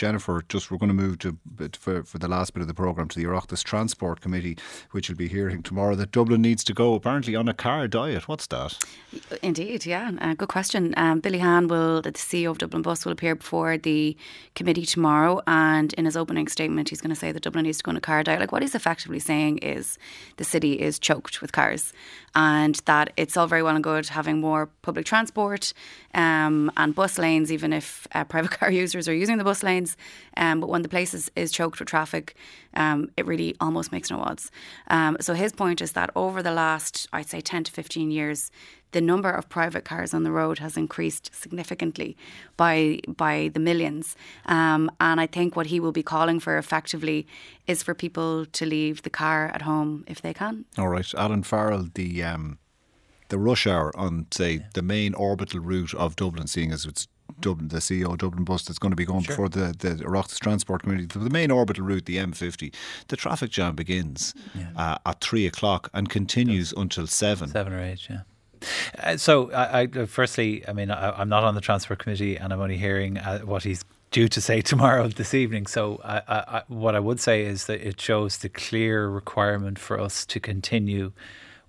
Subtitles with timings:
[0.00, 1.36] Jennifer, just we're going to move to
[1.78, 4.56] for, for the last bit of the programme to the Oireachtas Transport Committee,
[4.92, 8.26] which will be hearing tomorrow that Dublin needs to go apparently on a car diet.
[8.26, 8.82] What's that?
[9.42, 10.94] Indeed, yeah, uh, good question.
[10.96, 14.16] Um, Billy Hann will, the CEO of Dublin Bus, will appear before the
[14.54, 17.84] committee tomorrow, and in his opening statement, he's going to say that Dublin needs to
[17.84, 18.40] go on a car diet.
[18.40, 19.98] Like what he's effectively saying is
[20.38, 21.92] the city is choked with cars,
[22.34, 25.72] and that it's all very well and good having more public transport
[26.14, 29.96] um, and bus lanes, even if uh, private car users are using the bus lanes.
[30.36, 32.36] Um, but when the place is, is choked with traffic,
[32.74, 34.50] um, it really almost makes no odds.
[34.88, 38.50] Um, so his point is that over the last, I'd say, 10 to 15 years,
[38.92, 42.16] the number of private cars on the road has increased significantly
[42.56, 44.16] by by the millions.
[44.46, 47.26] Um, and I think what he will be calling for effectively
[47.66, 50.64] is for people to leave the car at home if they can.
[50.78, 52.58] All right, Alan Farrell, the um,
[53.28, 54.66] the rush hour on say yeah.
[54.74, 57.08] the main orbital route of Dublin, seeing as it's
[57.40, 59.34] Dublin, the CEO Dublin bus that's going to be going sure.
[59.34, 61.06] before the the Oireachtas Transport Committee.
[61.06, 62.74] The main orbital route, the M50,
[63.08, 64.70] the traffic jam begins yeah.
[64.76, 67.48] uh, at three o'clock and continues until seven.
[67.48, 68.20] Seven or eight, yeah.
[68.98, 72.52] Uh, so, I, I, firstly, I mean, I, am not on the transport committee, and
[72.52, 75.66] I'm only hearing uh, what he's due to say tomorrow this evening.
[75.66, 80.26] So, I, what I would say is that it shows the clear requirement for us
[80.26, 81.12] to continue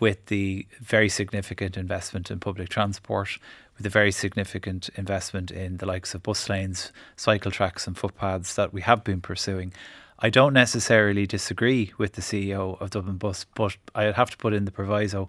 [0.00, 3.38] with the very significant investment in public transport,
[3.76, 8.56] with a very significant investment in the likes of bus lanes, cycle tracks, and footpaths
[8.56, 9.72] that we have been pursuing.
[10.18, 14.52] I don't necessarily disagree with the CEO of Dublin Bus, but I'd have to put
[14.52, 15.28] in the proviso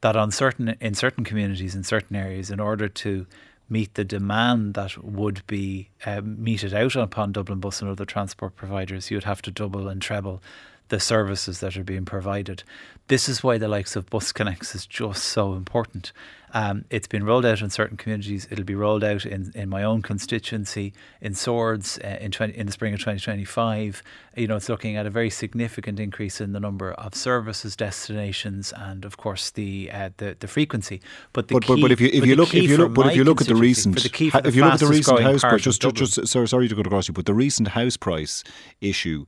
[0.00, 3.26] that on certain in certain communities in certain areas, in order to
[3.68, 8.56] meet the demand that would be um, meted out upon Dublin Bus and other transport
[8.56, 10.42] providers, you would have to double and treble
[10.90, 12.62] the services that are being provided.
[13.08, 16.12] This is why the likes of Bus Connects is just so important.
[16.52, 18.46] Um, it's been rolled out in certain communities.
[18.50, 22.66] It'll be rolled out in, in my own constituency in Swords uh, in 20, in
[22.66, 24.02] the spring of 2025.
[24.36, 28.72] You know, it's looking at a very significant increase in the number of services, destinations,
[28.76, 31.00] and of course the uh, the, the frequency.
[31.32, 33.06] But the but, key, but, but if you if you look if you look but
[33.06, 34.08] if you look at the recent the
[34.44, 36.80] if you look at the recent house price, just, just, just sorry sorry to go
[36.80, 38.42] across you, but the recent house price
[38.80, 39.24] issue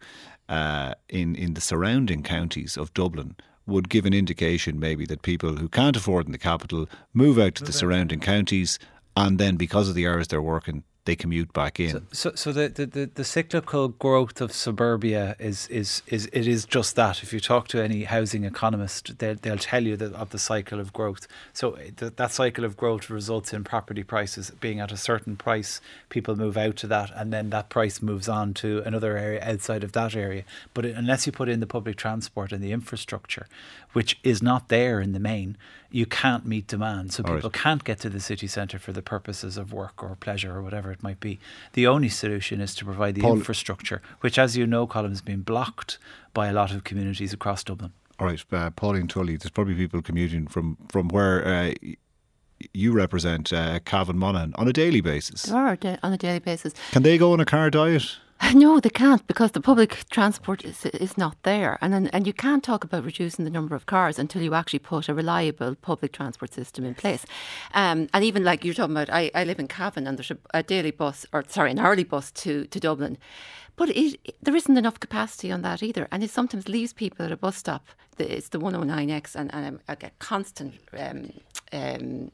[0.48, 3.36] uh, in in the surrounding counties of Dublin
[3.66, 7.54] would give an indication maybe that people who can't afford in the capital move out
[7.54, 8.78] to the surrounding counties
[9.16, 11.90] and then because of the hours they're working they commute back in.
[11.90, 16.64] So, so, so the, the, the, cyclical growth of suburbia is, is, is it is
[16.64, 17.24] just that.
[17.24, 20.78] If you talk to any housing economist, they'll, they'll tell you that of the cycle
[20.78, 21.26] of growth.
[21.52, 25.80] So th- that cycle of growth results in property prices being at a certain price.
[26.08, 29.82] People move out to that, and then that price moves on to another area outside
[29.82, 30.44] of that area.
[30.72, 33.48] But unless you put in the public transport and the infrastructure,
[33.92, 35.56] which is not there in the main,
[35.90, 37.12] you can't meet demand.
[37.12, 37.60] So All people right.
[37.60, 40.91] can't get to the city centre for the purposes of work or pleasure or whatever
[40.92, 41.38] it might be.
[41.72, 45.20] The only solution is to provide the Paul, infrastructure, which, as you know, Colm, has
[45.22, 45.98] been blocked
[46.34, 47.92] by a lot of communities across Dublin.
[48.18, 51.74] All right, uh, Pauline Tully, there's probably people commuting from, from where uh,
[52.72, 55.44] you represent, uh, Cavan Monaghan, on a daily basis.
[55.44, 56.74] There are on a daily basis.
[56.92, 58.18] Can they go on a car diet?
[58.54, 61.78] No, they can't because the public transport is, is not there.
[61.80, 65.08] And, and you can't talk about reducing the number of cars until you actually put
[65.08, 67.24] a reliable public transport system in place.
[67.72, 70.36] Um, and even like you're talking about, I, I live in Cavan and there's a,
[70.52, 73.16] a daily bus, or sorry, an early bus to, to Dublin.
[73.76, 76.06] But it, it, there isn't enough capacity on that either.
[76.12, 77.86] And it sometimes leaves people at a bus stop.
[78.18, 81.32] It's the 109X, and, and I get constant um,
[81.72, 82.30] um,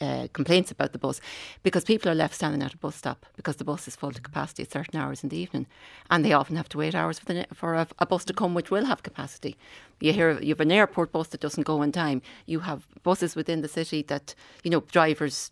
[0.00, 1.20] uh, complaints about the bus
[1.62, 4.20] because people are left standing at a bus stop because the bus is full to
[4.20, 5.66] capacity at certain hours in the evening,
[6.10, 8.54] and they often have to wait hours for, the, for a, a bus to come
[8.54, 9.56] which will have capacity.
[10.00, 12.22] You hear you have an airport bus that doesn't go on time.
[12.46, 15.50] You have buses within the city that you know drivers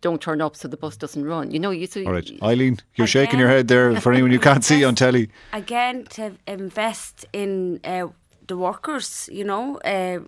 [0.00, 1.50] don't turn up, so the bus doesn't run.
[1.50, 1.86] You know, you.
[1.86, 4.84] So All right, Eileen, you're again, shaking your head there for anyone you can't see
[4.84, 5.30] on telly.
[5.52, 8.08] Again, to invest in uh,
[8.46, 10.18] the workers, you know, uh,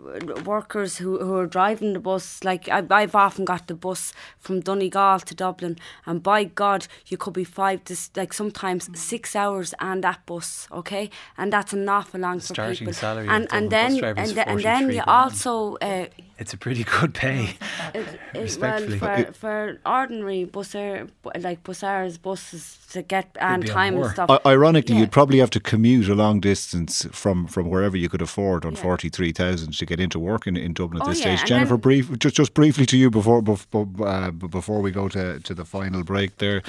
[0.44, 2.42] workers who, who are driving the bus.
[2.44, 7.16] Like I, I've often got the bus from Donegal to Dublin, and by God, you
[7.16, 11.88] could be five to like sometimes six hours and that bus, okay, and that's an
[11.88, 12.92] awful long for people.
[12.92, 15.76] Salary and and then and, the, and then you also.
[15.76, 16.06] Uh,
[16.38, 17.56] it's a pretty good pay.
[17.94, 21.08] It, it, well, for, for ordinary busser,
[21.40, 24.28] like bussers, buses to get and time and stuff.
[24.30, 25.02] I, ironically, yeah.
[25.02, 28.64] you'd probably have to commute a long distance from, from wherever you you could afford
[28.64, 28.80] on yeah.
[28.80, 31.36] forty three thousand to get into work in, in Dublin at oh, this yeah.
[31.36, 31.48] stage.
[31.48, 35.54] Jennifer, brief, just just briefly to you before before, uh, before we go to, to
[35.54, 36.38] the final break.
[36.38, 36.62] There,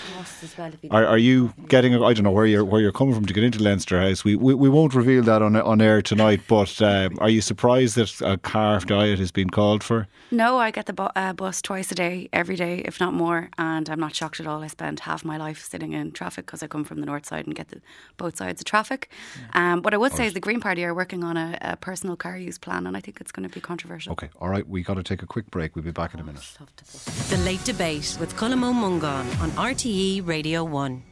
[0.91, 1.95] are, are you getting?
[1.95, 4.25] I don't know where you're where you're coming from to get into Leinster House.
[4.25, 6.41] We we, we won't reveal that on on air tonight.
[6.49, 10.07] But uh, are you surprised that a carved diet has been called for?
[10.31, 13.49] No, I get the bu- uh, bus twice a day, every day, if not more,
[13.57, 14.61] and I'm not shocked at all.
[14.63, 17.45] I spend half my life sitting in traffic because I come from the north side
[17.45, 17.81] and get the,
[18.17, 19.09] both sides of traffic.
[19.53, 19.73] Yeah.
[19.73, 22.15] Um, what I would say is the Green Party are working on a, a, personal
[22.15, 24.13] car use plan, and I think it's going to be controversial.
[24.13, 25.75] Okay, all right, we got to take a quick break.
[25.75, 26.43] We'll be back in a minute.
[27.29, 31.03] The late debate with Colm Ó Mongáin on RTE Radio One.